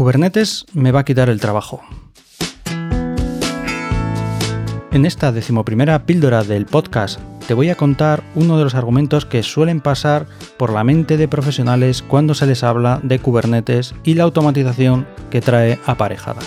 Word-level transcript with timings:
Kubernetes 0.00 0.64
me 0.72 0.92
va 0.92 1.00
a 1.00 1.04
quitar 1.04 1.28
el 1.28 1.40
trabajo. 1.40 1.82
En 4.92 5.04
esta 5.04 5.30
decimoprimera 5.30 6.06
píldora 6.06 6.42
del 6.42 6.64
podcast 6.64 7.20
te 7.46 7.52
voy 7.52 7.68
a 7.68 7.74
contar 7.74 8.22
uno 8.34 8.56
de 8.56 8.64
los 8.64 8.74
argumentos 8.74 9.26
que 9.26 9.42
suelen 9.42 9.82
pasar 9.82 10.26
por 10.56 10.72
la 10.72 10.84
mente 10.84 11.18
de 11.18 11.28
profesionales 11.28 12.00
cuando 12.00 12.32
se 12.32 12.46
les 12.46 12.64
habla 12.64 13.00
de 13.02 13.18
Kubernetes 13.18 13.94
y 14.02 14.14
la 14.14 14.24
automatización 14.24 15.06
que 15.30 15.42
trae 15.42 15.78
aparejada. 15.84 16.40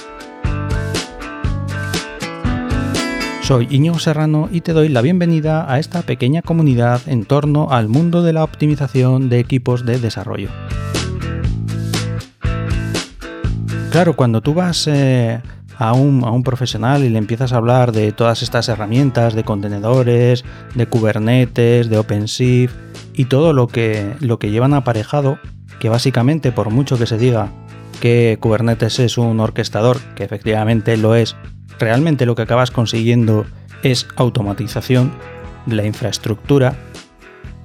Soy 3.44 3.68
Iñigo 3.70 4.00
Serrano 4.00 4.50
y 4.52 4.62
te 4.62 4.74
doy 4.74 4.90
la 4.90 5.04
bienvenida 5.04 5.72
a 5.72 5.78
esta 5.78 6.02
pequeña 6.02 6.42
comunidad 6.42 7.02
en 7.06 7.24
torno 7.24 7.70
al 7.70 7.88
mundo 7.88 8.24
de 8.24 8.34
la 8.34 8.44
optimización 8.44 9.30
de 9.30 9.38
equipos 9.38 9.86
de 9.86 10.00
desarrollo. 10.00 10.50
Claro, 13.94 14.16
cuando 14.16 14.42
tú 14.42 14.56
vas 14.56 14.88
eh, 14.88 15.40
a, 15.78 15.94
un, 15.94 16.24
a, 16.24 16.32
un, 16.32 16.42
profesional 16.42 17.04
y 17.04 17.10
le 17.10 17.20
empiezas 17.20 17.54
a 17.54 17.58
hablar 17.58 17.92
de 17.92 18.12
todas 18.12 18.42
estas 18.42 18.68
herramientas, 18.68 19.36
de 19.36 19.44
contenedores, 19.44 20.44
de 20.74 20.88
Kubernetes, 20.88 21.92
de 21.92 22.00
OpenShift 22.00 22.74
y 23.14 23.26
todo 23.26 23.54
lo 23.54 23.68
que, 23.68 24.16
lo 24.20 24.40
que 24.40 24.50
llevan 24.50 24.74
aparejado, 24.74 25.38
que 25.80 25.90
básicamente 25.90 26.52
por 26.52 26.72
mucho 26.72 26.98
que 26.98 27.06
se 27.06 27.20
diga 27.20 27.52
que 28.02 28.40
Kubernetes 28.40 28.98
es 28.98 29.20
un 29.20 29.40
orquestador, 29.40 30.00
que 30.16 30.24
efectivamente 30.24 30.98
lo 30.98 31.14
es, 31.14 31.36
realmente 31.78 32.26
lo 32.26 32.34
que 32.34 32.42
acabas 32.42 32.72
consiguiendo 32.72 33.46
es 33.84 34.08
automatización 34.16 35.12
de 35.68 35.76
la 35.76 35.86
infraestructura, 35.86 36.74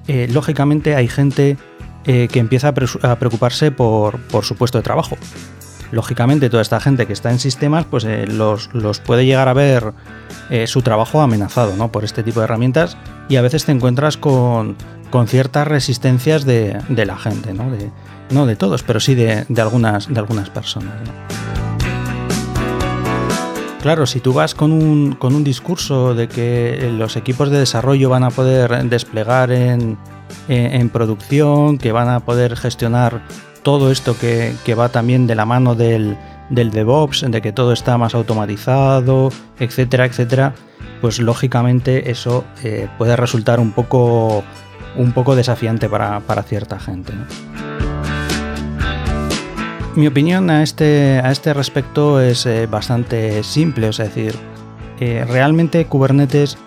eh, 0.07 0.27
lógicamente 0.31 0.93
hay 0.93 1.07
gente 1.07 1.57
eh, 2.05 2.27
que 2.31 2.37
empieza 2.37 2.67
a, 2.67 3.15
preocuparse 3.15 3.71
por, 3.71 4.19
su 4.43 4.55
puesto 4.55 4.77
de 4.77 4.83
trabajo. 4.83 5.17
Lógicamente 5.91 6.49
toda 6.49 6.61
esta 6.61 6.79
gente 6.79 7.07
que 7.07 7.13
está 7.13 7.31
en 7.31 7.39
sistemas 7.39 7.85
pues 7.85 8.03
eh, 8.05 8.27
los, 8.27 8.69
puede 8.99 9.25
llegar 9.25 9.47
a 9.47 9.53
ver 9.53 9.93
su 10.65 10.81
trabajo 10.81 11.21
amenazado 11.21 11.75
¿no? 11.75 11.91
por 11.91 12.03
este 12.03 12.23
tipo 12.23 12.39
de 12.39 12.45
herramientas 12.45 12.97
y 13.29 13.35
a 13.35 13.41
veces 13.43 13.65
te 13.65 13.71
encuentras 13.71 14.17
con, 14.17 14.75
ciertas 15.27 15.67
resistencias 15.67 16.43
de, 16.45 16.81
la 16.89 17.17
gente, 17.17 17.53
¿no? 17.53 17.69
De, 17.69 17.91
no 18.31 18.45
de 18.45 18.55
todos, 18.55 18.83
pero 18.83 18.99
sí 18.99 19.15
de, 19.15 19.45
algunas, 19.57 20.11
de 20.11 20.19
algunas 20.19 20.49
personas. 20.49 20.93
Claro, 23.81 24.05
si 24.05 24.19
tú 24.19 24.33
vas 24.33 24.55
con 24.55 24.73
un, 24.73 25.13
con 25.13 25.35
un 25.35 25.43
discurso 25.43 26.13
de 26.13 26.27
que 26.27 26.91
los 26.97 27.15
equipos 27.15 27.49
de 27.49 27.59
desarrollo 27.59 28.09
van 28.09 28.23
a 28.23 28.29
poder 28.29 28.83
desplegar 28.89 29.51
en, 29.51 29.97
producción, 30.91 31.77
que 31.77 31.93
van 31.93 32.09
a 32.09 32.19
poder 32.19 32.57
gestionar 32.57 33.21
todo 33.63 33.91
esto 33.91 34.15
que, 34.17 34.75
va 34.77 34.89
también 34.89 35.27
de 35.27 35.35
la 35.35 35.45
mano 35.45 35.75
del, 35.75 36.17
DevOps, 36.49 37.25
de 37.29 37.41
que 37.41 37.51
todo 37.51 37.73
está 37.73 37.97
más 37.97 38.15
automatizado, 38.15 39.29
etcétera, 39.59 40.05
etcétera, 40.05 40.53
pues 41.01 41.19
lógicamente 41.19 42.11
eso 42.11 42.43
eh, 42.63 42.87
puede 42.97 43.15
resultar 43.15 43.59
un 43.59 43.71
poco, 43.71 44.43
un 44.95 45.11
poco 45.11 45.35
desafiante 45.35 45.89
para, 45.89 46.21
cierta 46.43 46.79
gente. 46.79 47.13
Mi 49.95 50.07
opinión 50.07 50.49
a 50.49 50.63
este, 50.63 51.19
a 51.23 51.31
este 51.31 51.53
respecto 51.53 52.21
es 52.21 52.45
eh, 52.45 52.67
bastante 52.67 53.43
simple, 53.43 53.89
es 53.89 53.97
decir, 53.97 54.35
eh, 54.99 55.25
realmente 55.27 55.85
Kubernetes 55.85 56.57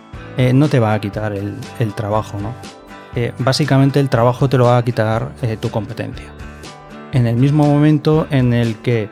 no 0.54 0.68
te 0.68 0.80
va 0.80 0.94
a 0.94 1.00
quitar 1.00 1.34
el, 1.34 1.54
trabajo, 1.94 2.38
¿no? 2.40 2.54
básicamente 3.38 4.00
el 4.00 4.08
trabajo 4.08 4.48
te 4.48 4.56
lo 4.56 4.64
va 4.64 4.78
a 4.78 4.82
quitar 4.82 5.32
tu 5.60 5.70
competencia. 5.70 6.32
En 7.12 7.26
el 7.26 7.36
mismo 7.36 7.66
momento 7.66 8.26
en 8.30 8.52
el 8.52 8.76
que 8.76 9.08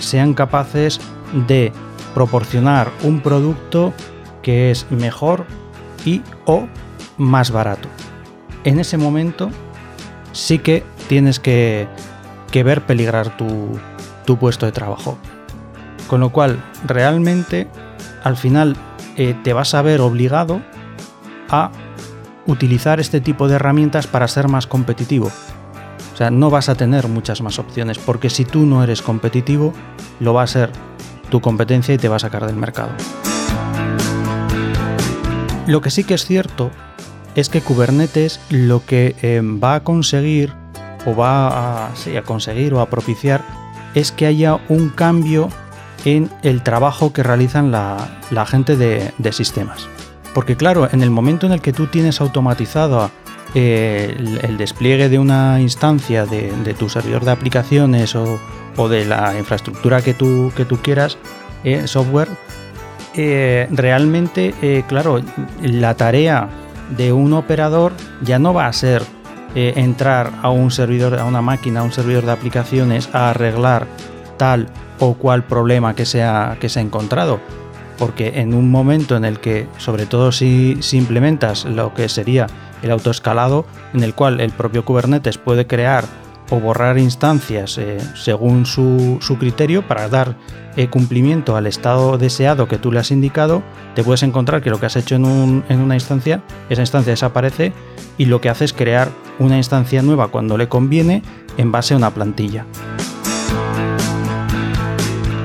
sean 0.00 0.34
capaces 0.34 1.00
de 1.46 1.72
proporcionar 2.14 2.90
un 3.02 3.20
producto 3.20 3.94
que 4.42 4.70
es 4.70 4.90
mejor 4.90 5.46
y 6.04 6.22
o 6.44 6.66
más 7.16 7.50
barato. 7.50 7.88
En 8.64 8.78
ese 8.78 8.98
momento 8.98 9.50
sí 10.32 10.58
que 10.58 10.82
tienes 11.08 11.40
que 11.40 11.88
que 12.50 12.62
ver 12.62 12.82
peligrar 12.82 13.36
tu, 13.36 13.78
puesto 14.38 14.66
de 14.66 14.72
trabajo. 14.72 15.18
Con 16.06 16.20
lo 16.20 16.30
cual, 16.30 16.62
realmente, 16.86 17.68
al 18.22 18.36
final 18.36 18.76
eh, 19.16 19.34
te 19.42 19.52
vas 19.52 19.74
a 19.74 19.82
ver 19.82 20.00
obligado 20.00 20.60
a 21.50 21.70
utilizar 22.46 23.00
este 23.00 23.20
tipo 23.20 23.48
de 23.48 23.56
herramientas 23.56 24.06
para 24.06 24.28
ser 24.28 24.48
más 24.48 24.66
competitivo. 24.66 25.30
Sea, 26.18 26.32
no 26.32 26.50
vas 26.50 26.68
a 26.68 26.74
tener 26.74 27.06
muchas 27.06 27.42
más 27.42 27.60
opciones, 27.60 27.96
porque 27.96 28.28
si 28.28 28.44
tú 28.44 28.66
no 28.66 28.82
eres 28.82 29.02
competitivo, 29.02 29.72
lo 30.18 30.34
va 30.34 30.42
a 30.42 30.48
ser 30.48 30.72
tu 31.30 31.40
competencia 31.40 31.94
y 31.94 31.98
te 31.98 32.08
va 32.08 32.16
a 32.16 32.18
sacar 32.18 32.44
del 32.44 32.56
mercado. 32.56 32.90
Lo 35.68 35.80
que 35.80 35.90
sí 35.90 36.02
que 36.02 36.14
es 36.14 36.26
cierto 36.26 36.72
es 37.36 37.48
que 37.48 37.60
Kubernetes 37.60 38.40
lo 38.50 38.84
que 38.84 39.14
eh, 39.22 39.40
va 39.44 39.76
a 39.76 39.84
conseguir 39.84 40.52
o 41.06 41.14
va 41.14 41.86
a, 41.86 41.92
conseguir 42.24 42.74
o 42.74 42.80
a 42.80 42.90
propiciar 42.90 43.44
es 43.94 44.10
que 44.10 44.26
haya 44.26 44.58
un 44.68 44.88
cambio 44.88 45.50
en 46.04 46.30
el 46.42 46.64
trabajo 46.64 47.12
que 47.12 47.22
realizan 47.22 47.70
la, 47.70 48.44
gente 48.44 48.76
de, 48.76 49.32
sistemas. 49.32 49.86
Porque 50.34 50.56
claro, 50.56 50.88
en 50.90 51.00
el 51.04 51.10
momento 51.10 51.46
en 51.46 51.52
el 51.52 51.60
que 51.60 51.72
tú 51.72 51.86
tienes 51.86 52.20
automatizado 52.20 53.08
eh, 53.54 54.14
el, 54.42 54.58
despliegue 54.58 55.08
de 55.08 55.18
una 55.18 55.60
instancia 55.60 56.26
de, 56.26 56.74
tu 56.78 56.88
servidor 56.88 57.24
de 57.24 57.30
aplicaciones 57.30 58.14
o, 58.14 58.88
de 58.88 59.04
la 59.04 59.36
infraestructura 59.38 60.02
que 60.02 60.14
tú, 60.14 60.52
que 60.56 60.64
tú 60.64 60.78
quieras, 60.78 61.18
eh, 61.64 61.86
software, 61.86 62.28
eh, 63.14 63.66
realmente, 63.70 64.84
claro, 64.86 65.20
la 65.62 65.94
tarea 65.94 66.48
de 66.96 67.12
un 67.12 67.32
operador 67.32 67.92
ya 68.22 68.38
no 68.38 68.54
va 68.54 68.66
a 68.66 68.72
ser 68.72 69.02
entrar 69.54 70.30
a 70.42 70.50
un 70.50 70.70
servidor, 70.70 71.18
a 71.18 71.24
una 71.24 71.42
máquina, 71.42 71.80
a 71.80 71.82
un 71.82 71.90
servidor 71.90 72.24
de 72.24 72.32
aplicaciones 72.32 73.08
a 73.12 73.30
arreglar 73.30 73.88
tal 74.36 74.68
o 75.00 75.14
cual 75.14 75.42
problema 75.44 75.94
que 75.94 76.06
se 76.06 76.24
que 76.60 76.68
se 76.68 76.78
ha 76.78 76.82
encontrado. 76.82 77.40
Porque 77.98 78.40
en 78.40 78.54
un 78.54 78.70
momento 78.70 79.16
en 79.16 79.24
el 79.24 79.40
que, 79.40 79.66
sobre 79.78 80.06
todo 80.06 80.32
si, 80.32 80.78
implementas 80.92 81.64
lo 81.64 81.94
que 81.94 82.08
sería 82.08 82.46
el 82.82 82.90
autoescalado, 82.90 83.66
en 83.92 84.04
el 84.04 84.14
cual 84.14 84.40
el 84.40 84.52
propio 84.52 84.84
Kubernetes 84.84 85.38
puede 85.38 85.66
crear 85.66 86.04
o 86.50 86.60
borrar 86.60 86.98
instancias 86.98 87.76
eh, 87.78 87.98
según 88.14 88.64
su, 88.64 89.18
criterio 89.38 89.86
para 89.86 90.08
dar 90.08 90.36
eh, 90.76 90.88
cumplimiento 90.88 91.56
al 91.56 91.66
estado 91.66 92.16
deseado 92.16 92.68
que 92.68 92.78
tú 92.78 92.90
le 92.90 93.00
has 93.00 93.10
indicado, 93.10 93.62
te 93.94 94.02
puedes 94.02 94.22
encontrar 94.22 94.62
que 94.62 94.70
lo 94.70 94.80
que 94.80 94.86
has 94.86 94.96
hecho 94.96 95.16
en, 95.16 95.24
una 95.24 95.94
instancia, 95.94 96.42
esa 96.70 96.82
instancia 96.82 97.12
desaparece 97.12 97.72
y 98.16 98.26
lo 98.26 98.40
que 98.40 98.48
hace 98.48 98.64
es 98.64 98.72
crear 98.72 99.08
una 99.38 99.56
instancia 99.56 100.02
nueva 100.02 100.28
cuando 100.28 100.56
le 100.56 100.68
conviene 100.68 101.22
en 101.56 101.72
base 101.72 101.94
a 101.94 101.96
una 101.96 102.14
plantilla. 102.14 102.64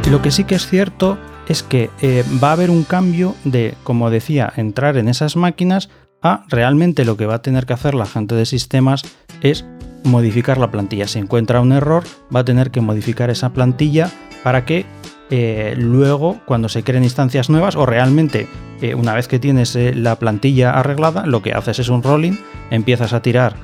Lo 0.10 0.22
que 0.22 0.32
sí 0.32 0.44
que 0.44 0.56
es 0.56 0.68
cierto 0.68 1.18
es 1.48 1.64
que 1.64 1.90
eh, 2.02 2.24
va 2.42 2.50
a 2.50 2.54
haber 2.54 2.70
un 2.70 2.84
cambio 2.84 3.36
de, 3.44 3.76
como 3.84 4.10
decía, 4.10 4.52
entrar 4.56 4.98
en 4.98 5.08
esas 5.08 5.36
máquinas 5.36 5.90
a 6.22 6.46
realmente 6.48 7.06
lo 7.06 7.18
que 7.18 7.26
va 7.26 7.36
a 7.36 7.42
tener 7.42 7.66
que 7.66 7.74
hacer 7.74 7.96
la 7.96 8.06
gente 8.06 8.36
de 8.36 8.46
sistemas 8.46 9.04
es 9.42 9.66
modificar 10.04 10.58
la 10.58 10.72
plantilla. 10.72 11.08
Si 11.08 11.20
encuentra 11.20 11.62
un 11.62 11.74
error, 11.74 12.04
va 12.34 12.42
a 12.42 12.46
tener 12.46 12.72
que 12.72 12.82
modificar 12.82 13.30
esa 13.30 13.52
plantilla 13.52 14.10
para 14.44 14.66
que 14.66 14.86
eh, 15.30 15.76
luego, 15.78 16.40
cuando 16.46 16.70
se 16.70 16.84
creen 16.84 17.04
instancias 17.04 17.50
nuevas, 17.50 17.76
o 17.76 17.86
realmente 17.86 18.48
eh, 18.82 18.96
una 18.96 19.14
vez 19.14 19.28
que 19.28 19.40
tienes 19.40 19.76
la 19.76 20.18
plantilla 20.18 20.72
arreglada, 20.72 21.26
lo 21.26 21.42
que 21.42 21.54
haces 21.54 21.80
es 21.80 21.90
un 21.90 22.04
rolling, 22.04 22.34
empiezas 22.70 23.14
a 23.14 23.22
tirar, 23.22 23.56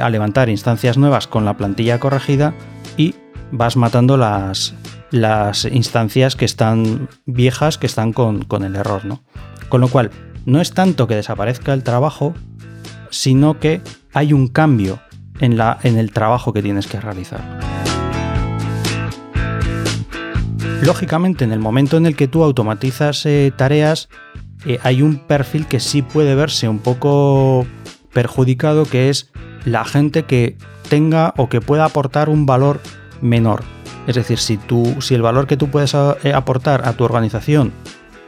a 0.00 0.10
levantar 0.10 0.48
instancias 0.48 0.98
nuevas 0.98 1.26
con 1.26 1.44
la 1.44 1.56
plantilla 1.56 2.00
corregida 2.00 2.54
y 2.96 3.14
vas 3.56 3.76
matando 3.76 4.16
las, 4.16 4.74
las 5.10 5.64
instancias 5.64 6.34
que 6.34 6.44
están 6.44 7.08
viejas, 7.24 7.78
que 7.78 7.86
están 7.86 8.12
con, 8.12 8.44
con 8.44 8.64
el 8.64 8.74
error. 8.74 9.04
¿no? 9.04 9.22
Con 9.68 9.80
lo 9.80 9.88
cual, 9.88 10.10
no 10.44 10.60
es 10.60 10.72
tanto 10.72 11.06
que 11.06 11.14
desaparezca 11.14 11.72
el 11.72 11.84
trabajo, 11.84 12.34
sino 13.10 13.60
que 13.60 13.80
hay 14.12 14.32
un 14.32 14.48
cambio 14.48 14.98
en, 15.38 15.56
la, 15.56 15.78
en 15.84 15.98
el 15.98 16.12
trabajo 16.12 16.52
que 16.52 16.62
tienes 16.62 16.86
que 16.88 17.00
realizar. 17.00 17.40
Lógicamente, 20.82 21.44
en 21.44 21.52
el 21.52 21.60
momento 21.60 21.96
en 21.96 22.06
el 22.06 22.16
que 22.16 22.28
tú 22.28 22.42
automatizas 22.42 23.24
eh, 23.24 23.52
tareas, 23.56 24.08
eh, 24.66 24.78
hay 24.82 25.00
un 25.00 25.18
perfil 25.18 25.66
que 25.66 25.80
sí 25.80 26.02
puede 26.02 26.34
verse 26.34 26.68
un 26.68 26.80
poco 26.80 27.66
perjudicado, 28.12 28.84
que 28.84 29.08
es 29.08 29.30
la 29.64 29.84
gente 29.84 30.24
que 30.24 30.58
tenga 30.88 31.32
o 31.36 31.48
que 31.48 31.60
pueda 31.60 31.84
aportar 31.84 32.28
un 32.28 32.46
valor 32.46 32.80
menor. 33.20 33.62
Es 34.06 34.16
decir, 34.16 34.38
si, 34.38 34.56
tú, 34.56 34.96
si 35.00 35.14
el 35.14 35.22
valor 35.22 35.46
que 35.46 35.56
tú 35.56 35.68
puedes 35.68 35.94
eh, 35.94 36.32
aportar 36.34 36.86
a 36.86 36.92
tu 36.92 37.04
organización 37.04 37.72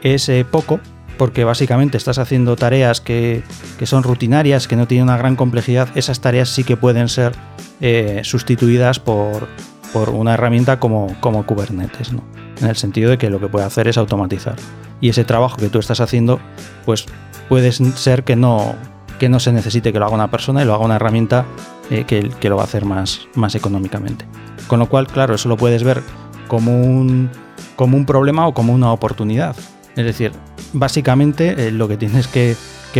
es 0.01 0.29
poco, 0.49 0.79
porque 1.17 1.43
básicamente 1.43 1.97
estás 1.97 2.19
haciendo 2.19 2.55
tareas 2.55 3.01
que, 3.01 3.43
son 3.83 4.03
rutinarias, 4.03 4.67
que 4.67 4.75
no 4.75 4.87
tienen 4.87 5.05
una 5.05 5.17
gran 5.17 5.35
complejidad, 5.35 5.89
esas 5.95 6.21
tareas 6.21 6.49
sí 6.49 6.63
que 6.63 6.77
pueden 6.77 7.09
ser 7.09 7.33
eh, 7.81 8.21
sustituidas 8.23 8.99
por, 8.99 9.47
por 9.91 10.09
una 10.09 10.35
herramienta 10.35 10.79
como, 10.79 11.15
como 11.19 11.45
Kubernetes, 11.45 12.13
¿no? 12.13 12.23
En 12.61 12.67
el 12.67 12.75
sentido 12.75 13.09
de 13.09 13.17
que 13.17 13.29
lo 13.29 13.39
que 13.39 13.47
puede 13.47 13.65
hacer 13.65 13.87
es 13.87 13.97
automatizar. 13.97 14.55
Y 15.01 15.09
ese 15.09 15.23
trabajo 15.23 15.57
que 15.57 15.69
tú 15.69 15.79
estás 15.79 15.99
haciendo, 15.99 16.39
pues 16.85 17.05
puede 17.49 17.71
ser 17.71 18.23
que 18.23 18.35
no, 18.35 18.75
que 19.19 19.29
no 19.29 19.39
se 19.39 19.51
necesite 19.51 19.93
que 19.93 19.99
lo 19.99 20.05
haga 20.05 20.15
una 20.15 20.31
persona 20.31 20.61
y 20.61 20.65
lo 20.65 20.73
haga 20.73 20.85
una 20.85 20.95
herramienta 20.95 21.45
eh, 21.91 22.05
que, 22.05 22.29
que, 22.29 22.49
lo 22.49 22.55
va 22.55 22.63
a 22.63 22.65
hacer 22.65 22.85
más, 22.85 23.27
más 23.35 23.53
económicamente. 23.53 24.25
Con 24.67 24.79
lo 24.79 24.87
cual, 24.87 25.07
claro, 25.07 25.35
eso 25.35 25.49
lo 25.49 25.57
puedes 25.57 25.83
ver 25.83 26.03
como 26.47 26.81
un, 26.81 27.29
como 27.75 27.97
un 27.97 28.05
problema 28.05 28.47
o 28.47 28.53
como 28.53 28.73
una 28.73 28.91
oportunidad. 28.91 29.55
Es 29.95 30.05
decir, 30.05 30.31
básicamente 30.73 31.67
eh, 31.67 31.71
lo 31.71 31.87
que 31.87 31.97
tienes 31.97 32.27
que, 32.27 32.55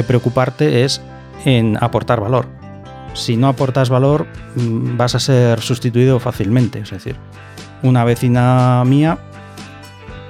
preocuparte 0.05 0.83
es 0.83 1.01
en 1.43 1.75
aportar 1.81 2.21
valor. 2.21 2.45
Si 3.15 3.35
no 3.35 3.47
aportas 3.47 3.89
valor, 3.89 4.27
mm, 4.55 4.95
vas 4.95 5.15
a 5.15 5.19
ser 5.19 5.59
sustituido 5.59 6.19
fácilmente. 6.19 6.79
Es 6.79 6.91
decir, 6.91 7.15
una 7.81 8.03
vecina 8.03 8.83
mía 8.85 9.17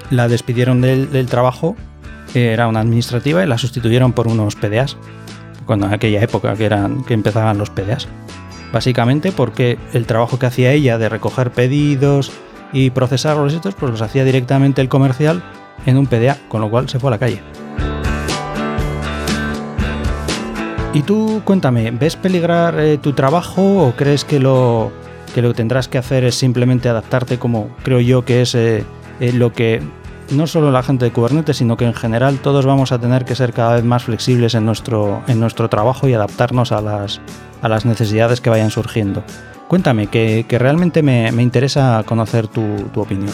la 0.09 0.29
despidieron 0.29 0.79
del, 0.79 1.25
trabajo, 1.25 1.75
era 2.33 2.69
una 2.69 2.79
administrativa, 2.79 3.43
y 3.43 3.47
la 3.47 3.57
sustituyeron 3.57 4.13
por 4.13 4.27
unos 4.29 4.55
PDAs. 4.55 4.95
Cuando 5.65 5.87
en 5.87 5.93
aquella 5.93 6.21
época 6.21 6.55
que, 6.55 6.65
eran, 6.65 7.03
que 7.03 7.13
empezaban 7.13 7.57
los 7.57 7.69
PDAs. 7.69 8.07
Básicamente 8.71 9.31
porque 9.31 9.77
el 9.93 10.05
trabajo 10.05 10.39
que 10.39 10.45
hacía 10.45 10.73
ella 10.73 10.97
de 10.97 11.09
recoger 11.09 11.51
pedidos 11.51 12.31
y 12.73 12.89
procesar 12.89 13.37
los 13.37 13.53
estos, 13.53 13.75
pues 13.75 13.91
los 13.91 14.01
hacía 14.01 14.23
directamente 14.23 14.81
el 14.81 14.89
comercial 14.89 15.41
en 15.85 15.97
un 15.97 16.07
PDA, 16.07 16.37
con 16.49 16.61
lo 16.61 16.69
cual 16.69 16.89
se 16.89 16.99
fue 16.99 17.09
a 17.09 17.11
la 17.11 17.17
calle. 17.17 17.41
Y 20.93 21.03
tú 21.03 21.41
cuéntame, 21.45 21.91
¿ves 21.91 22.15
peligrar 22.15 22.79
eh, 22.79 22.97
tu 22.97 23.13
trabajo 23.13 23.85
o 23.85 23.91
crees 23.95 24.25
que 24.25 24.39
lo, 24.39 24.91
que 25.35 25.41
lo 25.41 25.53
tendrás 25.53 25.87
que 25.87 25.97
hacer 25.97 26.23
es 26.23 26.35
simplemente 26.35 26.89
adaptarte 26.89 27.37
como 27.37 27.69
creo 27.83 27.99
yo 27.99 28.25
que 28.25 28.41
es 28.41 28.55
eh, 28.55 28.83
eh, 29.19 29.31
lo 29.31 29.53
que 29.53 29.81
no 30.31 30.47
solo 30.47 30.71
la 30.71 30.83
gente 30.83 31.05
de 31.05 31.11
Kubernetes, 31.11 31.57
sino 31.57 31.77
que 31.77 31.85
en 31.85 31.93
general 31.93 32.39
todos 32.39 32.65
vamos 32.65 32.91
a 32.91 32.99
tener 32.99 33.25
que 33.25 33.35
ser 33.35 33.53
cada 33.53 33.75
vez 33.75 33.83
más 33.83 34.05
flexibles 34.05 34.55
en 34.55 34.65
nuestro, 34.65 35.21
en 35.27 35.39
nuestro 35.39 35.69
trabajo 35.69 36.07
y 36.07 36.13
adaptarnos 36.13 36.71
a 36.71 36.81
las, 36.81 37.21
a 37.61 37.69
las 37.69 37.85
necesidades 37.85 38.41
que 38.41 38.49
vayan 38.49 38.71
surgiendo? 38.71 39.23
Cuéntame, 39.67 40.07
que, 40.07 40.45
realmente 40.49 41.03
me, 41.03 41.29
interesa 41.41 42.03
conocer 42.05 42.47
tu, 42.47 42.63
opinión. 42.95 43.33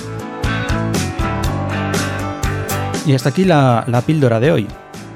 Y 3.05 3.13
hasta 3.13 3.29
aquí 3.29 3.45
la, 3.45 3.85
la 3.87 4.01
píldora 4.01 4.39
de 4.39 4.51
hoy. 4.51 4.67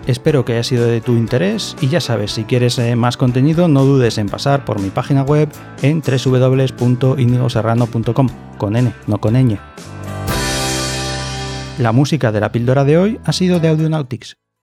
Espero 0.07 0.43
que 0.45 0.53
haya 0.53 0.63
sido 0.63 0.85
de 0.85 1.01
tu 1.01 1.17
interés 1.17 1.75
y 1.81 1.89
ya 1.89 1.99
sabes, 1.99 2.31
si 2.31 2.45
quieres 2.45 2.79
eh, 2.79 2.95
más 2.95 3.17
contenido 3.17 3.67
no 3.67 3.83
dudes 3.83 4.17
en 4.17 4.29
pasar 4.29 4.63
por 4.63 4.79
mi 4.79 4.89
página 4.89 5.23
web 5.23 5.49
en 5.81 6.01
www.indigoserrano.com, 6.01 8.29
con 8.57 8.77
n, 8.77 8.93
no 9.05 9.19
con 9.19 9.33
ñ. 9.33 9.57
La 11.77 11.91
música 11.91 12.31
de 12.31 12.39
la 12.39 12.53
píldora 12.53 12.85
de 12.85 12.97
hoy 12.97 13.19
ha 13.25 13.33
sido 13.33 13.59
de 13.59 13.67
Audionautics. 13.67 14.37